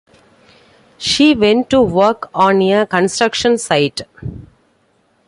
[0.97, 4.01] She went to work on a construction site.